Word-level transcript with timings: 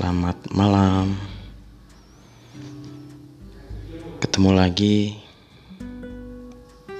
Selamat 0.00 0.40
malam. 0.56 1.12
Ketemu 4.16 4.50
lagi 4.56 5.12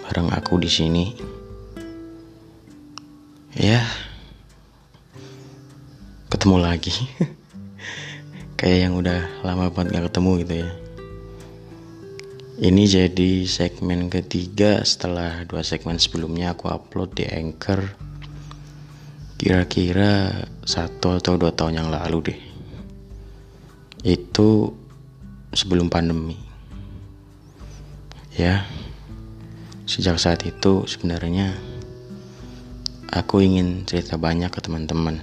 bareng 0.05 0.29
aku 0.29 0.61
di 0.61 0.69
sini. 0.69 1.17
Ya. 3.57 3.81
Ketemu 6.29 6.61
lagi. 6.61 6.93
Kayak 8.61 8.79
yang 8.85 9.01
udah 9.01 9.49
lama 9.49 9.73
banget 9.73 9.97
gak 9.97 10.13
ketemu 10.13 10.31
gitu 10.45 10.55
ya. 10.61 10.71
Ini 12.69 12.83
jadi 12.85 13.33
segmen 13.49 14.13
ketiga 14.13 14.85
setelah 14.85 15.49
dua 15.49 15.65
segmen 15.65 15.97
sebelumnya 15.97 16.53
aku 16.53 16.69
upload 16.69 17.17
di 17.17 17.25
Anchor. 17.25 17.81
Kira-kira 19.41 20.45
satu 20.69 21.17
atau 21.17 21.41
dua 21.41 21.57
tahun 21.57 21.81
yang 21.81 21.89
lalu 21.89 22.21
deh. 22.29 22.50
Itu 24.01 24.73
sebelum 25.53 25.93
pandemi. 25.93 26.41
Ya, 28.33 28.65
sejak 29.85 30.17
saat 30.17 30.47
itu 30.49 30.89
sebenarnya 30.89 31.53
aku 33.11 33.43
ingin 33.43 33.85
cerita 33.85 34.17
banyak 34.17 34.49
ke 34.49 34.63
teman-teman 34.63 35.21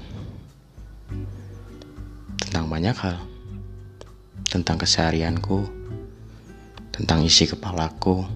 tentang 2.37 2.67
banyak 2.67 2.93
hal, 2.93 3.17
tentang 4.45 4.77
keseharianku, 4.77 5.65
tentang 6.93 7.23
isi 7.23 7.47
kepalaku, 7.47 8.27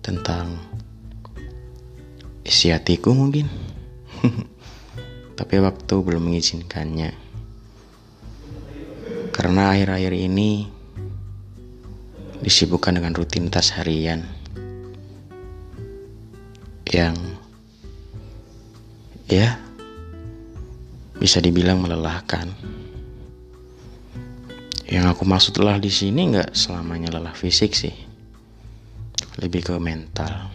tentang 0.00 0.56
isi 2.46 2.70
hatiku 2.70 3.12
mungkin. 3.12 3.50
Tapi 5.38 5.54
waktu 5.58 5.94
belum 5.98 6.30
mengizinkannya. 6.30 7.23
Karena 9.34 9.74
akhir-akhir 9.74 10.14
ini 10.14 10.70
disibukkan 12.38 12.94
dengan 12.94 13.18
rutinitas 13.18 13.74
harian 13.74 14.22
yang 16.94 17.18
ya 19.26 19.58
bisa 21.18 21.42
dibilang 21.42 21.82
melelahkan. 21.82 22.54
Yang 24.86 25.04
aku 25.10 25.22
maksud 25.26 25.58
lelah 25.58 25.82
di 25.82 25.90
sini 25.90 26.30
nggak 26.30 26.54
selamanya 26.54 27.18
lelah 27.18 27.34
fisik 27.34 27.74
sih, 27.74 27.96
lebih 29.42 29.66
ke 29.66 29.74
mental. 29.82 30.54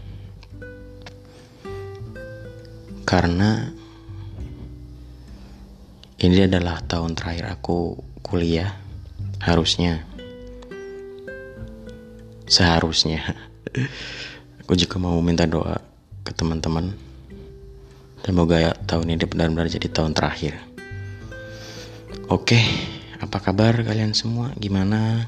Karena 3.03 3.67
ini 6.23 6.45
adalah 6.45 6.79
tahun 6.85 7.17
terakhir 7.17 7.59
aku 7.59 8.08
kuliah, 8.25 8.75
harusnya, 9.41 10.03
seharusnya. 12.49 13.21
Aku 14.65 14.77
juga 14.77 15.01
mau 15.01 15.17
minta 15.21 15.49
doa 15.49 15.81
ke 16.21 16.31
teman-teman. 16.33 16.93
Semoga 18.21 18.61
ya, 18.61 18.71
tahun 18.85 19.15
ini 19.17 19.25
benar-benar 19.25 19.71
jadi 19.71 19.89
tahun 19.89 20.13
terakhir. 20.13 20.59
Oke, 22.29 22.61
apa 23.17 23.41
kabar 23.41 23.81
kalian 23.81 24.13
semua? 24.13 24.53
Gimana 24.53 25.25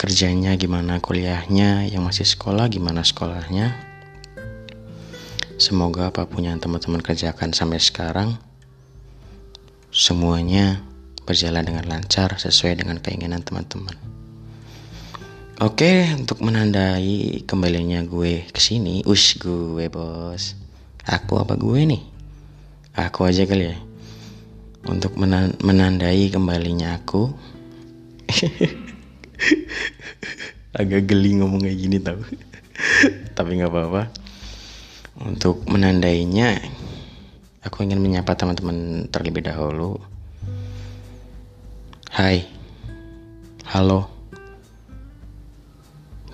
kerjanya? 0.00 0.56
Gimana 0.56 1.02
kuliahnya? 1.04 1.84
Yang 1.90 2.02
masih 2.02 2.26
sekolah, 2.32 2.72
gimana 2.72 3.04
sekolahnya? 3.04 3.92
Semoga 5.60 6.08
apa 6.08 6.24
pun 6.24 6.42
yang 6.42 6.56
teman-teman 6.58 7.04
kerjakan 7.04 7.52
sampai 7.52 7.78
sekarang 7.78 8.34
semuanya 9.92 10.80
berjalan 11.32 11.64
dengan 11.64 11.88
lancar 11.88 12.36
sesuai 12.36 12.84
dengan 12.84 13.00
keinginan 13.00 13.40
teman-teman. 13.40 13.96
Oke, 15.64 16.12
untuk 16.12 16.44
menandai 16.44 17.40
kembalinya 17.48 18.04
gue 18.04 18.44
ke 18.52 18.60
sini, 18.60 19.00
us 19.08 19.40
gue 19.40 19.88
bos. 19.88 20.52
Aku 21.08 21.40
apa 21.40 21.56
gue 21.56 21.88
nih? 21.88 22.04
Aku 23.00 23.24
aja 23.24 23.48
kali 23.48 23.72
ya. 23.72 23.80
Untuk 24.84 25.16
menandai 25.64 26.28
kembalinya 26.28 27.00
aku. 27.00 27.32
Agak 30.76 31.08
geli 31.08 31.40
ngomong 31.40 31.64
kayak 31.64 31.78
gini 31.80 31.96
tau. 31.96 32.20
Tapi 33.36 33.50
nggak 33.56 33.72
apa-apa. 33.72 34.12
Untuk 35.24 35.64
menandainya, 35.64 36.60
Aku 37.62 37.86
ingin 37.86 38.02
menyapa 38.02 38.34
teman-teman 38.34 39.06
terlebih 39.06 39.46
dahulu. 39.46 40.02
Hai, 42.12 42.44
halo, 43.72 44.04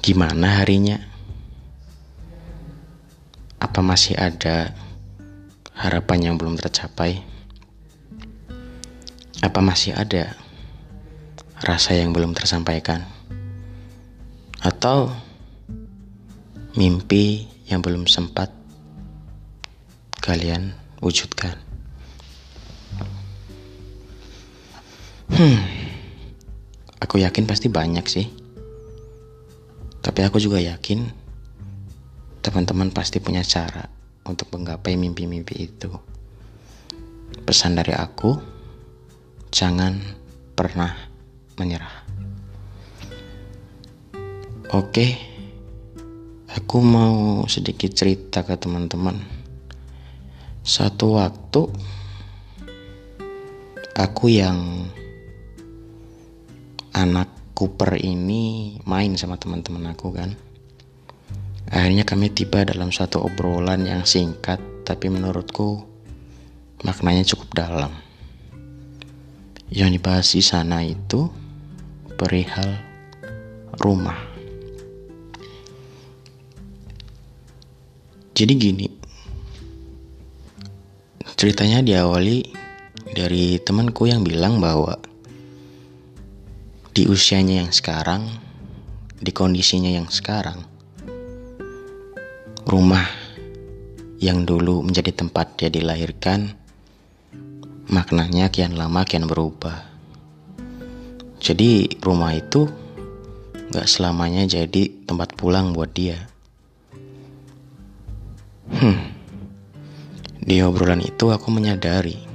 gimana 0.03 0.59
harinya? 0.59 0.99
Apa 3.63 3.79
masih 3.79 4.19
ada 4.19 4.75
harapan 5.79 6.19
yang 6.19 6.35
belum 6.35 6.59
tercapai? 6.59 7.23
Apa 9.39 9.63
masih 9.63 9.95
ada 9.95 10.35
rasa 11.63 11.95
yang 11.95 12.11
belum 12.11 12.35
tersampaikan? 12.35 13.07
Atau 14.59 15.15
mimpi 16.75 17.47
yang 17.71 17.87
belum 17.87 18.11
sempat 18.11 18.51
kalian 20.19 20.75
wujudkan. 20.99 21.68
Hmm, 25.29 25.61
aku 27.01 27.21
yakin 27.21 27.45
pasti 27.45 27.69
banyak 27.69 28.07
sih. 28.09 28.27
Tapi 30.01 30.21
aku 30.25 30.41
juga 30.41 30.57
yakin 30.57 31.05
teman-teman 32.41 32.89
pasti 32.89 33.21
punya 33.21 33.45
cara 33.45 33.85
untuk 34.25 34.49
menggapai 34.55 34.97
mimpi-mimpi 34.97 35.55
itu. 35.69 35.93
Pesan 37.45 37.77
dari 37.77 37.93
aku, 37.93 38.37
jangan 39.53 40.01
pernah 40.57 40.97
menyerah. 41.61 42.09
Oke, 44.73 45.17
aku 46.53 46.77
mau 46.85 47.45
sedikit 47.49 47.93
cerita 47.97 48.45
ke 48.45 48.57
teman-teman 48.57 49.39
satu 50.69 51.17
waktu 51.17 51.65
aku 53.97 54.29
yang 54.29 54.85
anak 56.99 57.31
Cooper 57.55 57.95
ini 57.99 58.75
main 58.83 59.15
sama 59.15 59.39
teman-teman 59.39 59.95
aku 59.95 60.11
kan. 60.11 60.35
Akhirnya 61.71 62.03
kami 62.03 62.35
tiba 62.35 62.67
dalam 62.67 62.91
satu 62.91 63.23
obrolan 63.23 63.87
yang 63.87 64.03
singkat 64.03 64.59
tapi 64.83 65.07
menurutku 65.07 65.87
maknanya 66.83 67.23
cukup 67.35 67.55
dalam. 67.55 67.93
Yang 69.71 69.91
dibahas 69.99 70.27
di 70.35 70.43
sana 70.43 70.83
itu 70.83 71.31
perihal 72.19 72.79
rumah. 73.79 74.19
Jadi 78.39 78.55
gini, 78.55 78.87
Ceritanya 81.39 81.87
diawali 81.87 82.51
dari 83.15 83.63
temanku 83.63 84.11
yang 84.11 84.27
bilang 84.27 84.59
bahwa 84.59 84.99
di 86.99 87.07
usianya 87.07 87.63
yang 87.63 87.71
sekarang, 87.71 88.27
di 89.23 89.31
kondisinya 89.31 89.87
yang 89.87 90.11
sekarang, 90.11 90.67
rumah 92.67 93.07
yang 94.19 94.43
dulu 94.43 94.83
menjadi 94.83 95.15
tempat 95.15 95.55
dia 95.55 95.71
dilahirkan, 95.71 96.59
maknanya 97.87 98.51
kian 98.51 98.75
lama 98.75 99.07
kian 99.07 99.31
berubah. 99.31 99.79
Jadi 101.39 102.03
rumah 102.03 102.35
itu 102.35 102.67
gak 103.71 103.87
selamanya 103.87 104.43
jadi 104.51 104.91
tempat 105.07 105.39
pulang 105.39 105.71
buat 105.71 105.95
dia. 105.95 106.19
Hmm. 108.75 109.15
Di 110.43 110.67
obrolan 110.67 111.07
itu 111.07 111.31
aku 111.31 111.47
menyadari 111.55 112.27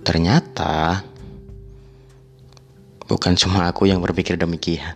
ternyata 0.00 1.04
bukan 3.10 3.34
cuma 3.34 3.66
aku 3.66 3.90
yang 3.90 3.98
berpikir 3.98 4.38
demikian. 4.38 4.94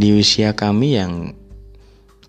Di 0.00 0.14
usia 0.14 0.54
kami 0.54 0.94
yang 0.94 1.34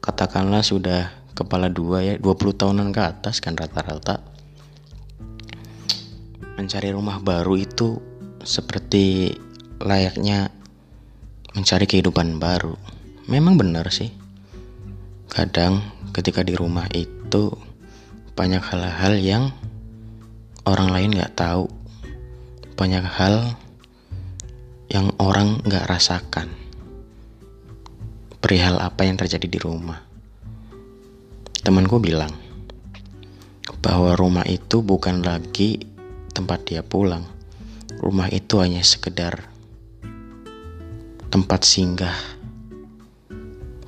katakanlah 0.02 0.66
sudah 0.66 1.14
kepala 1.38 1.70
dua 1.70 2.02
ya 2.02 2.18
20 2.18 2.58
tahunan 2.58 2.90
ke 2.90 3.02
atas 3.06 3.38
kan 3.38 3.54
rata-rata 3.54 4.20
mencari 6.58 6.90
rumah 6.92 7.22
baru 7.22 7.56
itu 7.56 8.02
seperti 8.42 9.38
layaknya 9.80 10.50
mencari 11.54 11.86
kehidupan 11.86 12.42
baru 12.42 12.76
memang 13.30 13.56
benar 13.62 13.88
sih 13.94 14.12
Kadang 15.32 15.80
ketika 16.12 16.44
di 16.44 16.60
rumah 16.60 16.92
itu 16.92 17.56
banyak 18.36 18.60
hal-hal 18.60 19.16
yang 19.16 19.44
orang 20.66 20.90
lain 20.94 21.12
nggak 21.18 21.34
tahu. 21.38 21.66
Banyak 22.78 23.06
hal 23.06 23.56
yang 24.90 25.14
orang 25.22 25.62
nggak 25.64 25.88
rasakan. 25.88 26.50
Perihal 28.42 28.82
apa 28.82 29.06
yang 29.06 29.22
terjadi 29.22 29.48
di 29.48 29.60
rumah. 29.62 30.02
Temanku 31.62 32.02
bilang 32.02 32.34
bahwa 33.86 34.18
rumah 34.18 34.46
itu 34.50 34.82
bukan 34.82 35.22
lagi 35.22 35.82
tempat 36.34 36.66
dia 36.66 36.82
pulang. 36.82 37.22
Rumah 38.02 38.34
itu 38.34 38.58
hanya 38.58 38.82
sekedar 38.82 39.46
tempat 41.30 41.62
singgah 41.64 42.18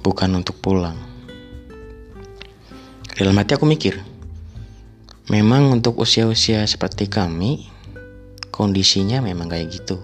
bukan 0.05 0.37
untuk 0.37 0.61
pulang. 0.61 0.95
Dalam 3.13 3.37
hati 3.37 3.57
aku 3.57 3.65
mikir 3.65 4.12
Memang 5.31 5.79
untuk 5.79 6.03
usia-usia 6.03 6.67
seperti 6.67 7.07
kami, 7.07 7.71
kondisinya 8.51 9.23
memang 9.23 9.47
kayak 9.47 9.71
gitu. 9.71 10.03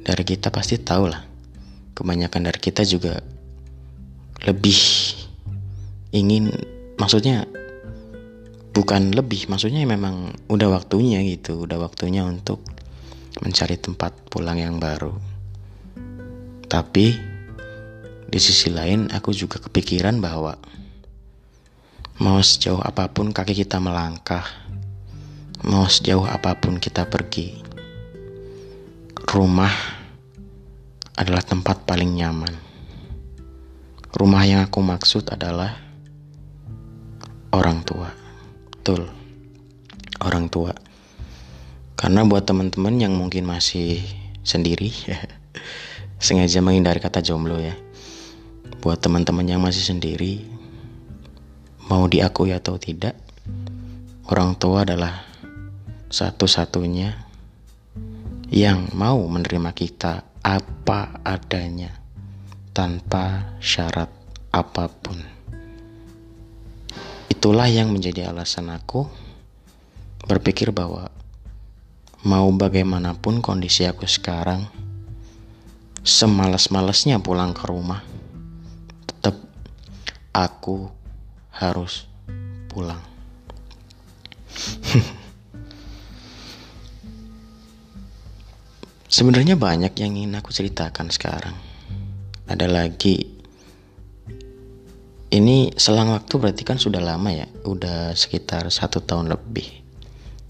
Dari 0.00 0.24
kita 0.24 0.48
pasti 0.48 0.80
tahu 0.80 1.12
lah. 1.12 1.20
Kebanyakan 1.92 2.48
dari 2.48 2.56
kita 2.56 2.80
juga 2.88 3.20
lebih 4.48 4.80
ingin, 6.16 6.48
maksudnya 6.96 7.44
bukan 8.72 9.12
lebih, 9.12 9.52
maksudnya 9.52 9.84
memang 9.84 10.32
udah 10.48 10.68
waktunya 10.72 11.20
gitu, 11.20 11.68
udah 11.68 11.76
waktunya 11.76 12.24
untuk 12.24 12.64
mencari 13.44 13.76
tempat 13.76 14.16
pulang 14.32 14.56
yang 14.56 14.80
baru. 14.80 15.12
Tapi 16.64 17.06
di 18.26 18.40
sisi 18.40 18.72
lain 18.72 19.12
aku 19.12 19.36
juga 19.36 19.60
kepikiran 19.60 20.24
bahwa 20.24 20.56
Mau 22.16 22.40
sejauh 22.40 22.80
apa 22.80 23.12
pun 23.12 23.28
kaki 23.28 23.52
kita 23.52 23.76
melangkah, 23.76 24.48
mau 25.68 25.84
sejauh 25.84 26.24
apa 26.24 26.56
pun 26.56 26.80
kita 26.80 27.04
pergi, 27.04 27.60
rumah 29.28 29.68
adalah 31.12 31.44
tempat 31.44 31.84
paling 31.84 32.16
nyaman. 32.16 32.56
Rumah 34.16 34.42
yang 34.48 34.64
aku 34.64 34.80
maksud 34.80 35.28
adalah 35.28 35.76
orang 37.52 37.84
tua. 37.84 38.08
Betul, 38.72 39.12
orang 40.24 40.48
tua. 40.48 40.72
Karena 42.00 42.24
buat 42.24 42.48
teman-teman 42.48 42.96
yang 42.96 43.12
mungkin 43.12 43.44
masih 43.44 44.00
sendiri, 44.40 44.88
sengaja 46.24 46.64
menghindari 46.64 46.96
kata 46.96 47.20
jomblo 47.20 47.60
ya. 47.60 47.76
Buat 48.80 49.04
teman-teman 49.04 49.44
yang 49.44 49.60
masih 49.60 49.84
sendiri, 49.84 50.55
Mau 51.86 52.10
diakui 52.10 52.50
atau 52.50 52.82
tidak, 52.82 53.14
orang 54.26 54.58
tua 54.58 54.82
adalah 54.82 55.22
satu-satunya 56.10 57.14
yang 58.50 58.90
mau 58.90 59.22
menerima 59.30 59.70
kita 59.70 60.26
apa 60.42 61.22
adanya 61.22 61.94
tanpa 62.74 63.54
syarat 63.62 64.10
apa 64.50 64.90
pun. 64.90 65.22
Itulah 67.30 67.70
yang 67.70 67.94
menjadi 67.94 68.34
alasan 68.34 68.74
aku 68.74 69.06
berpikir 70.26 70.74
bahwa 70.74 71.06
mau 72.26 72.50
bagaimanapun 72.50 73.38
kondisi 73.38 73.86
aku 73.86 74.10
sekarang, 74.10 74.66
semalas-malasnya 76.02 77.22
pulang 77.22 77.54
ke 77.54 77.62
rumah, 77.70 78.02
tetap 79.06 79.38
aku 80.34 80.90
harus 81.56 82.04
pulang. 82.68 83.00
Sebenarnya 89.16 89.56
banyak 89.56 89.96
yang 89.96 90.12
ingin 90.12 90.36
aku 90.36 90.52
ceritakan 90.52 91.08
sekarang. 91.08 91.56
Ada 92.44 92.68
lagi. 92.68 93.32
Ini 95.26 95.72
selang 95.74 96.12
waktu 96.12 96.36
berarti 96.38 96.62
kan 96.62 96.78
sudah 96.78 97.00
lama 97.02 97.32
ya, 97.32 97.48
udah 97.66 98.12
sekitar 98.14 98.68
satu 98.70 99.00
tahun 99.02 99.32
lebih 99.32 99.66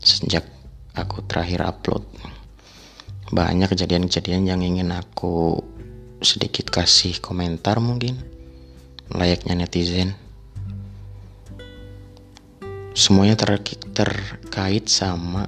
sejak 0.03 0.45
aku 0.99 1.23
terakhir 1.25 1.63
upload. 1.63 2.03
Banyak 3.31 3.71
kejadian-kejadian 3.73 4.47
yang 4.47 4.63
ingin 4.63 4.91
aku 4.95 5.63
sedikit 6.23 6.71
kasih 6.73 7.21
komentar 7.21 7.77
mungkin 7.79 8.19
layaknya 9.13 9.55
netizen 9.55 10.26
semuanya 12.97 13.37
ter 13.37 13.61
terkait 13.93 14.89
sama 14.89 15.45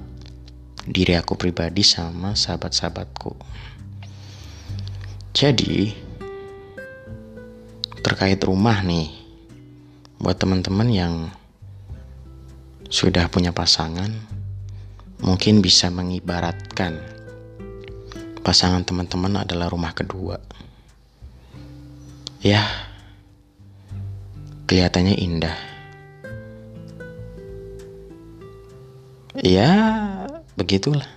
diri 0.85 1.17
aku 1.17 1.33
pribadi 1.33 1.81
sama 1.81 2.37
sahabat-sahabatku. 2.37 3.33
Jadi 5.33 5.89
terkait 8.05 8.37
rumah 8.45 8.85
nih 8.85 9.09
buat 10.21 10.37
teman-teman 10.37 10.93
yang 10.93 11.13
sudah 12.85 13.25
punya 13.33 13.49
pasangan 13.49 14.13
mungkin 15.25 15.65
bisa 15.65 15.89
mengibaratkan 15.89 17.01
pasangan 18.45 18.85
teman-teman 18.85 19.41
adalah 19.41 19.73
rumah 19.73 19.97
kedua. 19.97 20.37
Ya, 22.45 22.61
kelihatannya 24.69 25.17
indah 25.17 25.68
ya 29.43 29.71
begitulah. 30.55 31.07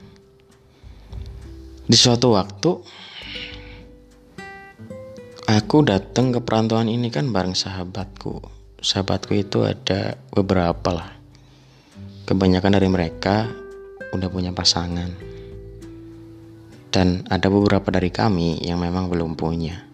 Di 1.83 1.97
suatu 1.99 2.33
waktu 2.33 2.71
aku 5.51 5.77
datang 5.85 6.33
ke 6.33 6.41
perantauan 6.41 6.89
ini 6.89 7.11
kan 7.11 7.29
bareng 7.29 7.59
sahabatku. 7.59 8.41
Sahabatku 8.83 9.35
itu 9.35 9.67
ada 9.67 10.19
beberapa 10.31 10.91
lah. 10.95 11.11
Kebanyakan 12.27 12.73
dari 12.79 12.89
mereka 12.89 13.51
udah 14.15 14.29
punya 14.31 14.55
pasangan. 14.55 15.11
Dan 16.93 17.25
ada 17.33 17.49
beberapa 17.49 17.89
dari 17.89 18.13
kami 18.13 18.63
yang 18.63 18.79
memang 18.79 19.09
belum 19.09 19.35
punya. 19.35 19.85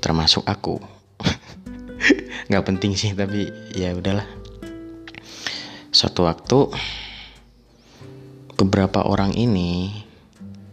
Termasuk 0.00 0.48
aku. 0.48 0.80
Nggak 2.48 2.64
penting 2.66 2.96
sih 2.96 3.12
tapi 3.12 3.48
ya 3.76 3.92
udahlah. 3.92 4.26
Suatu 5.92 6.28
waktu 6.28 6.58
beberapa 8.56 9.04
orang 9.04 9.36
ini 9.36 9.92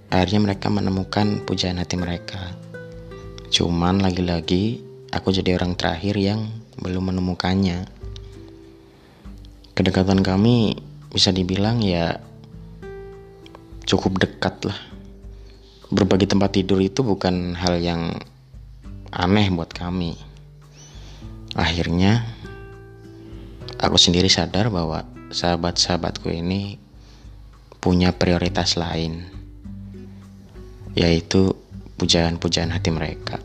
akhirnya 0.07 0.39
mereka 0.39 0.71
menemukan 0.71 1.43
pujaan 1.43 1.83
hati 1.83 1.99
mereka. 1.99 2.55
Cuman 3.51 3.99
lagi-lagi 3.99 4.79
aku 5.11 5.35
jadi 5.35 5.59
orang 5.59 5.75
terakhir 5.75 6.15
yang 6.15 6.47
belum 6.79 7.11
menemukannya. 7.11 7.83
Kedekatan 9.75 10.23
kami 10.23 10.79
bisa 11.11 11.35
dibilang 11.35 11.83
ya 11.83 12.23
cukup 13.83 14.15
dekat 14.23 14.63
lah. 14.63 14.79
Berbagi 15.91 16.25
tempat 16.25 16.55
tidur 16.55 16.79
itu 16.79 17.03
bukan 17.03 17.51
hal 17.59 17.83
yang 17.83 18.15
aneh 19.11 19.51
buat 19.51 19.75
kami. 19.75 20.15
Akhirnya 21.53 22.23
aku 23.75 23.99
sendiri 23.99 24.31
sadar 24.31 24.71
bahwa 24.71 25.03
sahabat-sahabatku 25.35 26.31
ini 26.31 26.82
punya 27.83 28.15
prioritas 28.15 28.79
lain, 28.79 29.27
yaitu 30.95 31.51
pujaan-pujaan 31.99 32.71
hati 32.71 32.95
mereka. 32.95 33.43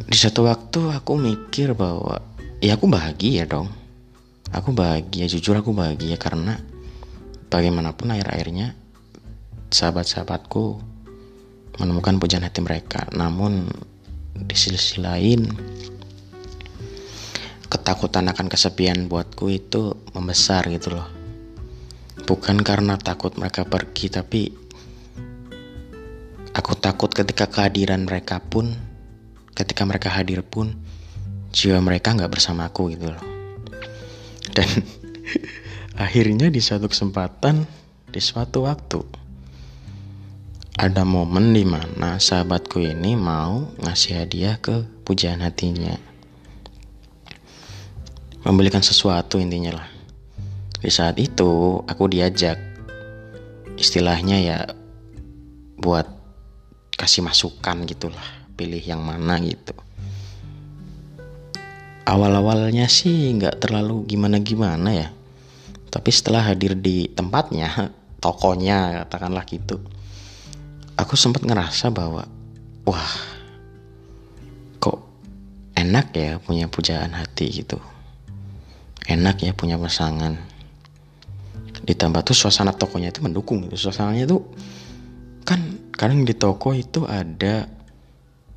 Di 0.00 0.16
satu 0.16 0.48
waktu 0.48 0.96
aku 0.96 1.20
mikir 1.20 1.76
bahwa 1.76 2.24
ya 2.64 2.80
aku 2.80 2.88
bahagia 2.88 3.44
dong. 3.44 3.68
Aku 4.48 4.72
bahagia, 4.72 5.28
jujur 5.28 5.60
aku 5.60 5.76
bahagia 5.76 6.16
karena 6.16 6.56
bagaimanapun 7.52 8.08
akhir-akhirnya 8.08 8.72
sahabat-sahabatku 9.68 10.80
menemukan 11.76 12.16
pujaan 12.16 12.48
hati 12.48 12.64
mereka. 12.64 13.04
Namun 13.12 13.68
di 14.32 14.56
sisi 14.56 15.04
lain 15.04 15.52
ketakutan 17.68 18.24
akan 18.32 18.48
kesepian 18.48 19.04
buatku 19.04 19.52
itu 19.52 19.92
membesar 20.16 20.64
gitu 20.72 20.96
loh 20.96 21.15
bukan 22.26 22.58
karena 22.58 22.98
takut 22.98 23.38
mereka 23.38 23.62
pergi 23.62 24.10
tapi 24.10 24.50
aku 26.58 26.74
takut 26.74 27.06
ketika 27.14 27.46
kehadiran 27.46 28.02
mereka 28.02 28.42
pun 28.42 28.74
ketika 29.54 29.86
mereka 29.86 30.10
hadir 30.10 30.42
pun 30.42 30.74
jiwa 31.54 31.78
mereka 31.78 32.18
nggak 32.18 32.34
bersama 32.34 32.66
aku 32.66 32.90
gitu 32.90 33.14
loh. 33.14 33.24
Dan 34.50 34.66
akhirnya 36.04 36.50
di 36.50 36.58
suatu 36.58 36.90
kesempatan 36.90 37.62
di 38.10 38.18
suatu 38.18 38.66
waktu 38.66 39.00
ada 40.76 41.06
momen 41.06 41.54
di 41.54 41.62
mana 41.62 42.18
sahabatku 42.18 42.82
ini 42.82 43.14
mau 43.14 43.70
ngasih 43.86 44.26
hadiah 44.26 44.58
ke 44.58 44.82
pujaan 45.06 45.46
hatinya. 45.46 45.94
Membelikan 48.42 48.82
sesuatu 48.82 49.38
intinya 49.38 49.78
lah 49.78 49.95
di 50.86 50.94
saat 50.94 51.18
itu 51.18 51.82
aku 51.82 52.06
diajak 52.06 52.54
istilahnya 53.74 54.38
ya 54.38 54.58
buat 55.82 56.06
kasih 56.94 57.26
masukan 57.26 57.82
gitulah 57.90 58.22
pilih 58.54 58.78
yang 58.78 59.02
mana 59.02 59.42
gitu. 59.42 59.74
Awal-awalnya 62.06 62.86
sih 62.86 63.34
nggak 63.34 63.66
terlalu 63.66 64.06
gimana-gimana 64.06 64.94
ya 64.94 65.08
tapi 65.90 66.14
setelah 66.14 66.46
hadir 66.46 66.78
di 66.78 67.10
tempatnya 67.10 67.90
tokonya 68.22 69.02
katakanlah 69.02 69.42
gitu 69.50 69.82
aku 70.94 71.18
sempat 71.18 71.42
ngerasa 71.42 71.90
bahwa 71.90 72.30
wah 72.86 73.12
kok 74.78 75.02
enak 75.74 76.14
ya 76.14 76.38
punya 76.38 76.70
pujaan 76.70 77.10
hati 77.10 77.50
gitu. 77.50 77.82
Enak 79.06 79.42
ya 79.42 79.50
punya 79.50 79.78
pasangan 79.78 80.55
ditambah 81.86 82.26
tuh 82.26 82.34
suasana 82.34 82.74
tokonya 82.74 83.14
itu 83.14 83.22
mendukung 83.22 83.70
gitu. 83.70 83.88
Suasananya 83.88 84.26
tuh 84.26 84.42
kan 85.46 85.62
kadang 85.94 86.26
di 86.26 86.34
toko 86.34 86.74
itu 86.74 87.06
ada 87.06 87.70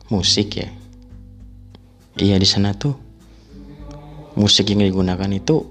musik 0.10 0.58
ya. 0.58 0.70
Iya 2.18 2.42
di 2.42 2.48
sana 2.50 2.74
tuh 2.74 2.98
musik 4.34 4.74
yang 4.74 4.82
digunakan 4.82 5.30
itu 5.30 5.62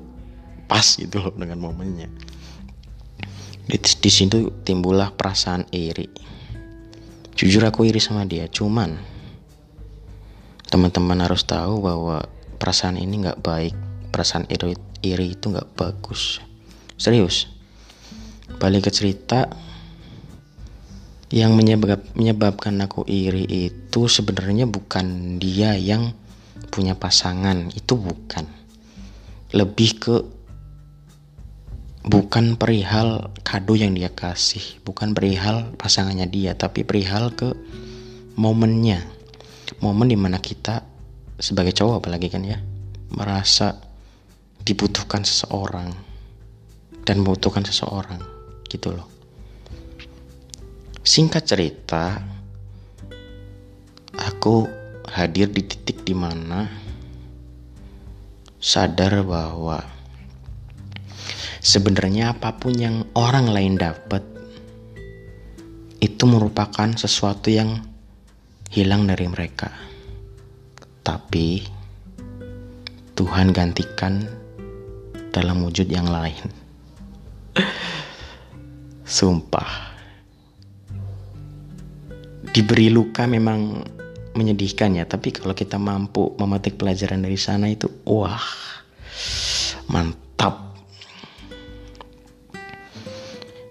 pas 0.70 0.86
gitu 0.86 1.18
loh 1.18 1.34
dengan 1.34 1.58
momennya. 1.58 2.08
Di, 3.68 3.76
di 3.76 4.10
situ 4.10 4.62
timbullah 4.62 5.12
perasaan 5.12 5.66
iri. 5.74 6.08
Jujur 7.34 7.66
aku 7.66 7.90
iri 7.90 7.98
sama 7.98 8.22
dia 8.24 8.46
cuman 8.46 9.18
teman-teman 10.70 11.18
harus 11.26 11.42
tahu 11.42 11.82
bahwa 11.82 12.22
perasaan 12.62 13.02
ini 13.02 13.26
nggak 13.26 13.42
baik. 13.42 13.74
Perasaan 14.08 14.46
iri, 14.48 14.78
iri 15.04 15.36
itu 15.36 15.52
nggak 15.52 15.74
bagus 15.76 16.47
serius? 16.98 17.48
Balik 18.58 18.88
ke 18.88 18.92
cerita 18.92 19.46
yang 21.28 21.54
menyebab, 21.54 22.00
menyebabkan 22.16 22.74
aku 22.80 23.04
iri 23.04 23.44
itu 23.44 24.08
sebenarnya 24.08 24.64
bukan 24.64 25.36
dia 25.36 25.76
yang 25.76 26.16
punya 26.72 26.96
pasangan 26.96 27.68
itu 27.72 27.94
bukan. 27.94 28.44
Lebih 29.52 29.90
ke 30.00 30.16
bukan 32.08 32.56
perihal 32.56 33.28
kado 33.44 33.76
yang 33.76 33.92
dia 33.92 34.08
kasih 34.08 34.80
bukan 34.80 35.12
perihal 35.12 35.76
pasangannya 35.76 36.24
dia 36.24 36.56
tapi 36.56 36.84
perihal 36.84 37.32
ke 37.36 37.52
momennya. 38.40 39.04
Momen 39.84 40.08
di 40.08 40.16
mana 40.16 40.40
kita 40.40 40.80
sebagai 41.36 41.76
cowok 41.76 42.00
apalagi 42.00 42.32
kan 42.32 42.42
ya 42.42 42.58
merasa 43.12 43.76
dibutuhkan 44.64 45.22
seseorang 45.22 46.07
dan 47.08 47.24
membutuhkan 47.24 47.64
seseorang 47.64 48.20
gitu 48.68 48.92
loh 48.92 49.08
Singkat 51.08 51.40
cerita, 51.48 52.20
aku 54.12 54.68
hadir 55.08 55.48
di 55.48 55.64
titik 55.64 56.04
di 56.04 56.12
mana 56.12 56.68
sadar 58.60 59.24
bahwa 59.24 59.80
sebenarnya 61.64 62.36
apa 62.36 62.60
pun 62.60 62.76
yang 62.76 63.08
orang 63.16 63.48
lain 63.48 63.80
dapat 63.80 64.20
itu 66.04 66.28
merupakan 66.28 66.92
sesuatu 66.92 67.48
yang 67.48 67.80
hilang 68.68 69.08
dari 69.08 69.32
mereka. 69.32 69.72
Tapi 71.00 71.64
Tuhan 73.16 73.56
gantikan 73.56 74.28
dalam 75.32 75.64
wujud 75.64 75.88
yang 75.88 76.12
lain. 76.12 76.67
Sumpah. 79.08 79.96
Diberi 82.52 82.92
luka 82.92 83.24
memang 83.24 83.80
menyedihkan 84.36 85.00
ya 85.00 85.08
tapi 85.08 85.32
kalau 85.32 85.56
kita 85.56 85.80
mampu 85.80 86.36
memetik 86.36 86.76
pelajaran 86.76 87.24
dari 87.24 87.40
sana 87.40 87.72
itu 87.72 87.88
wah 88.04 88.44
mantap. 89.88 90.76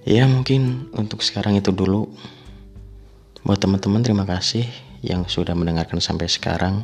Ya 0.09 0.25
mungkin 0.25 0.89
untuk 0.97 1.21
sekarang 1.21 1.61
itu 1.61 1.69
dulu. 1.69 2.09
Buat 3.45 3.61
teman-teman 3.61 4.01
terima 4.01 4.25
kasih 4.25 4.65
yang 5.05 5.29
sudah 5.29 5.53
mendengarkan 5.53 6.01
sampai 6.01 6.25
sekarang. 6.25 6.81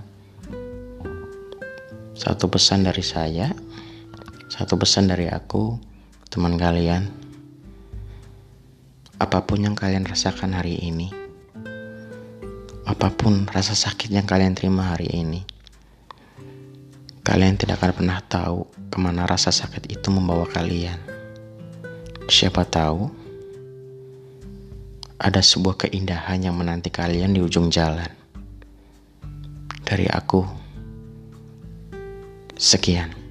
Satu 2.14 2.46
pesan 2.54 2.86
dari 2.86 3.02
saya 3.02 3.50
satu 4.54 4.78
pesan 4.78 5.10
dari 5.10 5.26
aku 5.34 5.82
teman 6.30 6.62
kalian 6.62 7.23
apa 9.24 9.40
pun 9.48 9.64
yang 9.64 9.80
kalian 9.80 10.04
rasakan 10.04 10.52
hari 10.52 10.76
ini 10.84 11.24
apa 12.84 13.08
pun 13.16 13.48
rasa 13.48 13.72
sakit 13.72 14.12
yang 14.12 14.28
kalian 14.28 14.60
terima 14.60 14.92
hari 14.92 15.08
ini, 15.08 15.40
kalian 17.24 17.56
tidak 17.56 17.80
akan 17.80 17.96
pernah 17.96 18.20
tahu 18.20 18.68
ke 18.92 18.98
mana 19.00 19.24
rasa 19.24 19.56
sakit 19.56 19.88
itu 19.88 20.12
membawa 20.12 20.44
kalian. 20.52 21.00
Siapa 22.28 22.68
tahu 22.68 23.08
ada 25.16 25.40
sebuah 25.40 25.88
keindahan 25.88 26.44
yang 26.44 26.56
menanti 26.60 26.92
kalian 26.92 27.32
di 27.32 27.40
ujung 27.40 27.72
jalan. 27.72 28.12
Dari 29.84 30.08
aku, 30.12 30.44
sekian. 32.60 33.23